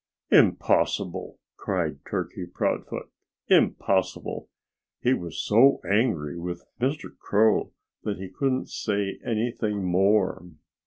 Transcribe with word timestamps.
"Impossible!" 0.31 1.37
cried 1.57 1.99
Turkey 2.09 2.47
Proudfoot. 2.47 3.11
"Impossible!" 3.49 4.49
He 4.99 5.13
was 5.13 5.37
so 5.37 5.79
angry 5.87 6.39
with 6.39 6.63
Mr. 6.79 7.15
Crow 7.15 7.71
that 8.01 8.17
he 8.17 8.27
couldn't 8.29 8.69
say 8.69 9.19
anything 9.23 9.83
more. 9.83 10.43